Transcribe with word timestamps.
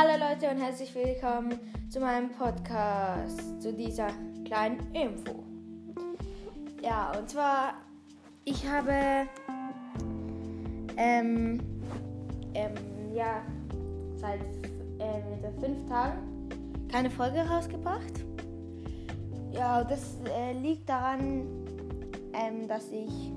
Hallo 0.00 0.12
Leute 0.12 0.48
und 0.48 0.62
herzlich 0.62 0.94
willkommen 0.94 1.58
zu 1.90 1.98
meinem 1.98 2.30
Podcast, 2.30 3.60
zu 3.60 3.72
dieser 3.72 4.06
kleinen 4.44 4.78
Info. 4.94 5.42
Ja, 6.80 7.10
und 7.18 7.28
zwar, 7.28 7.74
ich 8.44 8.64
habe 8.64 9.26
ähm, 10.96 11.58
ähm, 12.54 12.74
ja, 13.12 13.42
seit 14.14 14.38
ähm, 15.00 15.60
fünf 15.60 15.88
Tagen 15.88 16.48
keine 16.92 17.10
Folge 17.10 17.40
rausgebracht. 17.40 18.24
Ja, 19.50 19.82
das 19.82 20.18
äh, 20.32 20.52
liegt 20.52 20.88
daran, 20.88 21.44
ähm, 22.34 22.68
dass 22.68 22.92
ich 22.92 23.32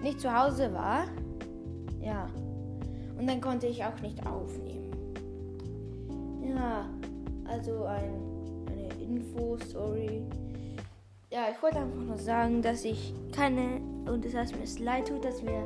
nicht 0.00 0.20
zu 0.20 0.32
Hause 0.32 0.72
war. 0.72 1.06
Ja. 2.00 2.28
Und 3.18 3.28
dann 3.28 3.40
konnte 3.40 3.66
ich 3.66 3.84
auch 3.84 4.00
nicht 4.00 4.24
aufnehmen. 4.24 4.99
Ja, 6.54 6.88
also 7.44 7.84
ein, 7.84 8.66
eine 8.66 8.88
Info-Story. 9.02 10.22
Ja, 11.30 11.46
ich 11.54 11.62
wollte 11.62 11.78
einfach 11.78 12.02
nur 12.02 12.18
sagen, 12.18 12.60
dass 12.60 12.84
ich 12.84 13.14
keine, 13.32 13.80
und 14.06 14.24
es 14.24 14.34
heißt 14.34 14.56
mir 14.56 14.64
es 14.64 14.78
leid 14.78 15.08
tut, 15.08 15.24
dass, 15.24 15.42
mir, 15.42 15.64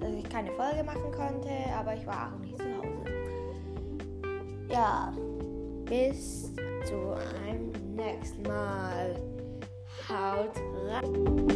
dass 0.00 0.12
ich 0.12 0.28
keine 0.28 0.50
Folge 0.52 0.82
machen 0.82 1.12
konnte, 1.12 1.50
aber 1.78 1.94
ich 1.94 2.06
war 2.06 2.32
auch 2.32 2.38
nicht 2.40 2.58
zu 2.58 2.64
Hause. 2.64 2.88
Ja, 4.70 5.12
bis 5.84 6.52
zu 6.84 7.14
einem 7.46 7.70
nächsten 7.94 8.42
Mal. 8.42 9.14
Haut 10.08 10.56
rein. 10.88 11.53